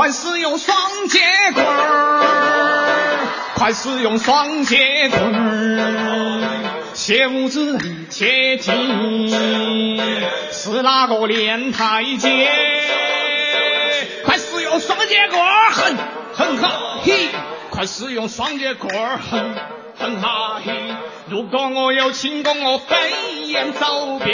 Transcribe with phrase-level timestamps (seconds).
[0.00, 1.20] 快使用双截
[1.52, 2.22] 棍儿，
[3.54, 6.40] 快使用双截棍儿，
[6.94, 8.72] 切勿自立切记，
[10.52, 12.30] 是哪个练太极？
[14.24, 15.94] 快使用双截棍儿，哼
[16.32, 17.28] 哼哈嘿！
[17.68, 19.54] 快使用双截棍儿，哼
[19.98, 20.72] 哼哈嘿！
[21.28, 22.96] 如果我有轻功，我飞
[23.48, 24.30] 檐走壁，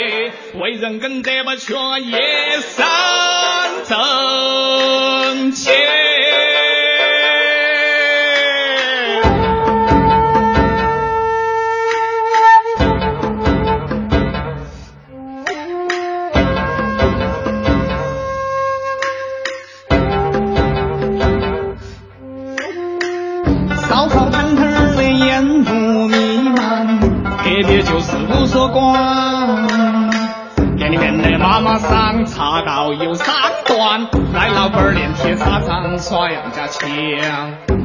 [0.61, 1.73] 为人更得不缺
[2.05, 2.87] 也三
[3.85, 3.97] 正
[5.51, 5.86] 气。
[32.27, 36.89] 茶道有三段，来老板儿练铁砂掌耍杨家枪。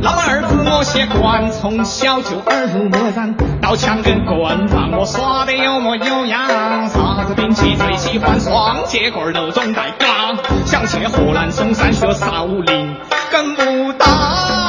[0.03, 6.89] 老儿子我习惯，从小就耳濡目染，刀枪跟棍棒我耍得有模有样。
[6.89, 10.37] 啥子兵器最喜欢双节棍儿，柔中带刚。
[10.67, 12.97] 想去河南嵩山学少林，
[13.31, 14.62] 跟武当。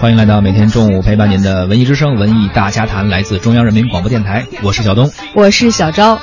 [0.00, 5.10] 欢迎来到每天中午陪伴您的文艺之声文艺大家谈，来自中央人民广播电台，我是小东。
[5.34, 6.18] 我是小昭。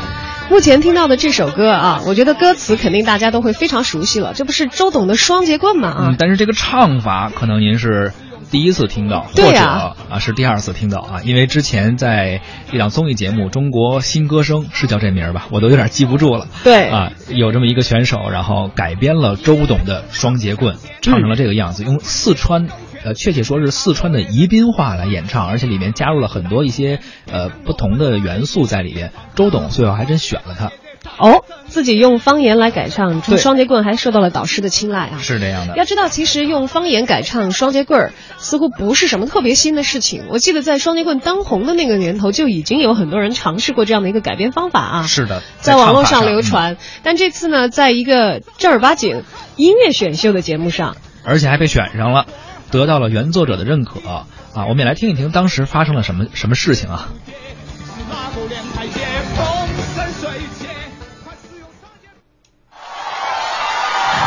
[0.49, 5.89] 目前听到的这首歌啊，我觉得歌词肯定大家都会非常熟悉了，这不是周董的双截棍吗？
[5.89, 8.13] 啊嗯，，但是这个唱法可能您是
[8.49, 16.47] 第一次听到，或者啊是第二次听到啊，因为之前在一档综艺节目《中国新歌声》是叫这名儿吧，我都有点记不住了。
[16.63, 22.67] 对啊，有这么一个选手，然后改编了周董的双截棍，唱成了这个样子，用四川。
[23.03, 26.99] 呃，确切说是四川的宜宾话来演唱，而且里面加入了很多一些
[27.31, 29.11] 呃不同的元素在里边。
[29.35, 30.71] 周董最后还真选了他，
[31.17, 35.19] 哦，自己用方言来改唱对双节棍，还受到了导师的青睐啊。
[35.19, 35.77] 是这样的。
[35.77, 40.25] 要知道，其实用方言改唱双节棍儿似乎不是什么特别新的事情。
[40.29, 45.03] 我记得在双节棍当红的那个年头，就已经有很多人尝试过这样的一个改编方法啊。
[45.03, 46.77] 是的，在网络上流传。
[47.03, 49.23] 但这次呢，在一个正儿八经
[49.55, 52.25] 音乐选秀的节目上，而且还被选上了，
[52.71, 54.25] 得到了原作者的认可啊！
[54.67, 57.07] 我们也来听一听当时发生了什么什么事情啊！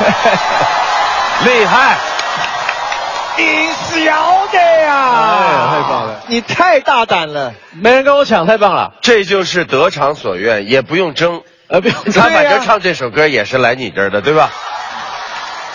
[1.45, 1.99] 厉害！
[3.37, 3.71] 你
[4.05, 8.95] 晓得呀、哎太棒了你太大胆了，没人跟我抢，太棒了！
[9.01, 11.43] 这就是得偿所愿，也不用争。
[11.69, 14.51] 呃，不用 他反正唱这首歌也是来你这儿的，对吧？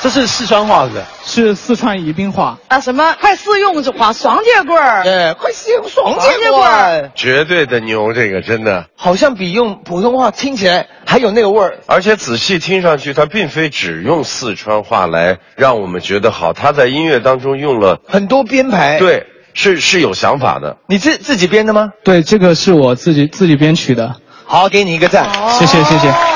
[0.02, 1.02] 这是四川话是吧？
[1.26, 2.58] 是四川宜宾话。
[2.68, 5.04] 啊，什么快试用这话双节棍儿？
[5.04, 8.86] 对，快使用双节棍儿，绝对的牛，这个真的。
[8.96, 11.80] 好像比用普通话听起来还有那个味儿。
[11.88, 20.78] 而且仔细听上去，他并非只用四川话来让我们觉得好，他在音乐当中用了，很多编排，，对，是是有想法的。
[20.88, 21.90] 你自自己编的吗？
[22.04, 24.16] 对，这个是我自己自己编曲的。
[24.46, 25.28] 好，给你一个赞。
[25.58, 26.35] 谢谢谢谢。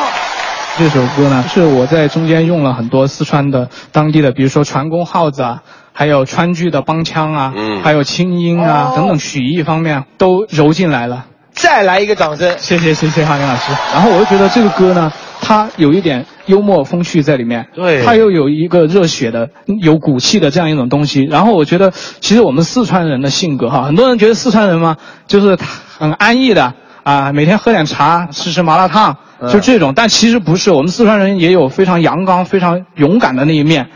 [0.80, 11.26] 这首歌呢，是我在中间用了很多四川的当地的，比如说船工号子啊，还有川剧的帮腔啊，嗯还有清音啊、哦等等曲艺方面都揉进来了。
[11.52, 12.56] 再来一个掌声。
[12.60, 13.74] 谢谢谢谢哈林老师。
[13.94, 19.50] 然后我就觉得这个歌呢，它有一点幽默风趣在里面，对它又有一个热血的、
[19.82, 21.26] 有骨气的这样一种东西。
[21.26, 21.92] 然后我觉得，
[22.22, 24.96] 其实我们四川人的性格哈，很多人觉得四川人嘛，
[25.28, 25.58] 就是
[25.98, 26.74] 很安逸的
[27.04, 29.94] 啊，每天喝点茶，吃吃麻辣烫，就这种。
[29.96, 33.90] 但其实不是，我们四川人也有非常阳刚、非常勇敢的那一面。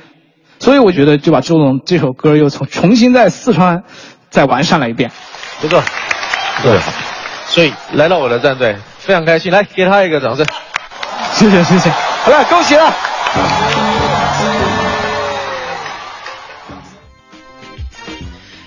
[0.59, 3.84] 所以我觉得就把周董这首歌又重重新在四川
[4.30, 5.12] 再完善了一遍。
[5.59, 5.84] 不错，
[6.62, 6.80] 对，
[7.48, 10.46] 所以来到我的战队，非常开心，来给他一个掌声。
[11.34, 11.90] 谢谢谢谢。
[11.90, 12.94] 好了，恭喜了。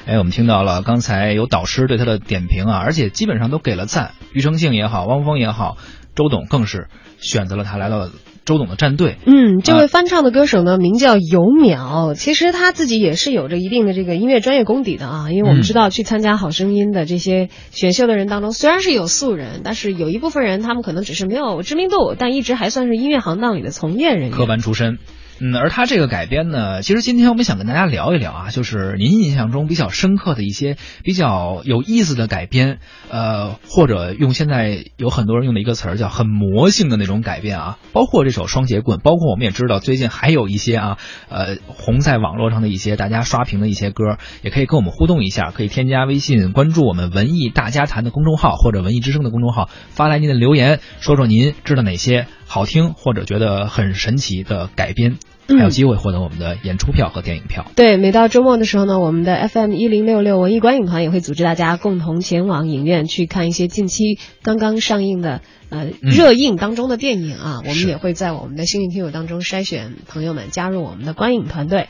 [0.06, 4.12] 哎，我们听到了刚才有导师对他的点评啊，而且基本上都给了赞。
[4.32, 5.76] 庾澄庆也好，汪峰也好，
[6.16, 8.10] 周董更是选择了他来到了
[8.44, 9.16] 周董的战队。
[9.26, 12.14] 嗯，这啊位翻唱的歌手呢，名叫尤淼。
[12.14, 24.46] 其实他自己也是有着一定的这个音乐专业功底的啊，因为我们嗯知道去参加《好声音》的这些选秀的人当中，虽然是有素人，但是有一部分人他们可能只是没有知名度，但一直还算是音乐行当里的从业人员科。
[24.46, 24.98] 班出身。
[25.38, 32.78] 嗯，而他这个改编呢，其实今天我们想跟大家聊一聊啊，就是您印象中比较深刻的一些比较有意思的改编，
[33.10, 40.98] 呃，或者用现在有很多人用的一个词儿叫很魔性的那种改编啊，包括这首双截棍，包括我们也知道最近还有一些啊，
[41.28, 55.16] 呃，红在网络上的一些大家刷屏的一些歌，也可以跟我们互动一下，可以添加微信关注我们文艺大家谈的公众号或者文艺之声的公众号，发来您的留言，说说您知道哪些好听或者觉得很神奇的改编，
[55.48, 57.66] 嗯还有机会获得我们的演出票和电影票。
[57.74, 67.60] 对，每到周末的时候呢，我们的 FM 一零六六文艺观影团也会组织大家共同前往影院去看一些近期刚刚上映的呃热映当中的电影啊。
[67.64, 71.88] 我们也会在我们的幸运听友当中筛选朋友们加入我们的观影团队。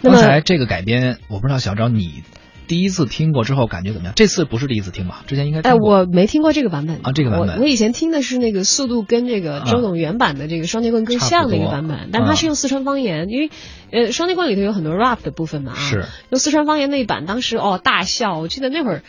[0.00, 2.22] 那么刚才这个改编，我不知道小昭你
[2.68, 4.12] 第一次听过之后感觉怎么样？
[4.14, 5.24] 这次不是第一次听吧？
[5.26, 13.50] 之前应该哎，我没听过这个版本啊这个版本我我以前听的是那个速度跟这个啊周董原版的这个双截棍更像的一个版本，但它是用四川方言，因为
[13.90, 19.02] 呃双截棍里头有很多 rap 的部分嘛啊，是用四川方言那一版，当时哦大笑，我记得那会儿。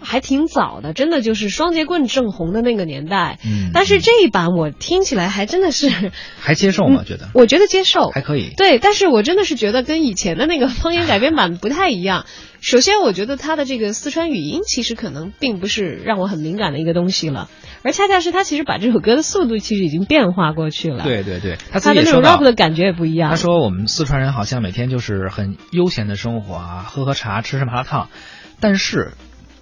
[0.00, 3.38] 还挺早的，真的就是双截棍正红的那个年代。
[3.44, 7.02] 嗯但是这一版我听起来还真的是， 还接受吗？
[7.06, 8.52] 觉得我觉得接受，还可以。
[8.56, 12.24] 对，但是我真的是觉得跟以前的那个方言改编版不太一样。
[12.60, 17.48] 首先，我觉得他的这个四川语音其实可能并不是让我很敏感的一个东西了，
[17.84, 23.30] 而恰恰是他其实把这首歌的速度其实已经变化过去了。，对对对，他自它的那种 rap 的感觉也不一样。
[23.30, 28.08] 他说我们四川人好像每天就是很悠闲的生活啊，喝喝茶，吃吃麻辣烫，
[28.60, 29.12] 但是。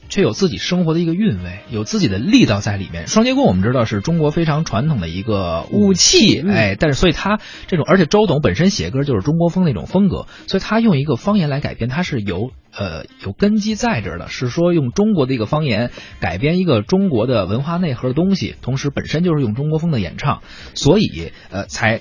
[0.09, 3.07] 却有自己生活的一个韵味，有自己的力道在里面。
[3.07, 20.43] 双截棍我们知道是中国非常传统的一个武器，嗯哎，但是所以他这种，而且周董本身写歌就是中国风那种风格，所以他用一个方言来改编，他是有呃有根基在这儿的，是说用中国的一个方言改编一个中国的文化内核的东西，同时本身就是用中国风的演唱，
[20.75, 22.01] 所以呃才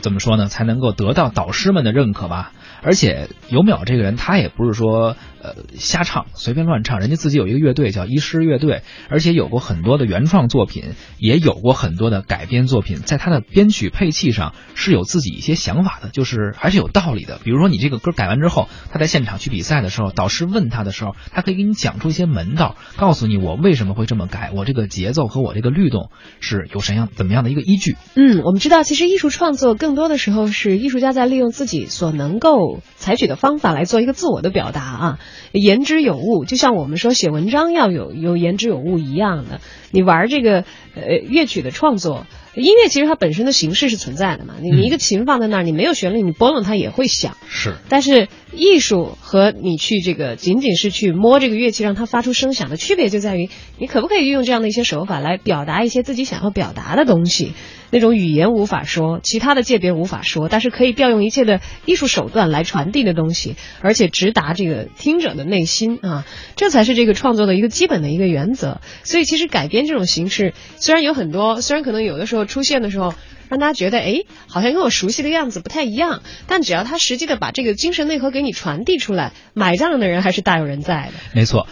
[0.00, 2.52] 怎么说呢，才能够得到导师们的认可吧。
[2.82, 17.40] 而且尤淼这个人，他也不是说呃瞎唱，随便乱唱，人家自己有一个乐队叫医师乐队，而且有过很多的原创作品，也有过很多的改编作品，在他的编曲配器上是有自己一些想法的，就是还是有道理的。
[17.44, 26.10] 比如说你这个歌改完之后，他在现场去比赛的时候，导师问他的时候，他可以给你讲出一些门道，告诉你我为什么会这么改，我这个节奏和我这个律动
[26.40, 27.96] 是有什样怎么样的一个依据。
[28.14, 35.18] 嗯，我们知道，其实艺术创作更多的时候是艺术家在利用自己所能够采取的方法来做一个自我的表达啊，
[35.52, 39.60] 言之有物，就像我们说写文章要有有言之有物一样的。
[39.90, 42.26] 你玩这个呃乐曲的创作，
[42.62, 47.36] 音乐其实它本身的形式是存在的嘛，你你一个琴放在那儿，你没有旋律，你拨弄它也会响。
[47.48, 57.52] 是，但是艺术和你去这个仅仅是去摸这个乐器让它发出声响的区别就在于，你可不可以运用这样的一些手法来表达一些自己想要表达的东西。
[57.90, 68.82] 那种语言无法说，其他的界别无法说，但是可以调用一切的艺术手段来传递的东西，而且直达这个听者的内心啊，这才是这个创作的一个基本的一个原则。
[69.04, 73.14] 所以其实改编这种形式，虽然有很多，虽然可能有的时候出现的时候。
[73.50, 81.12] 让大家觉得，哎，好像跟我熟悉的样子不太一样，但只要他实际的把这个精神内核给你传递出来，买账的人还是大有人在的。
[81.32, 81.66] 没错。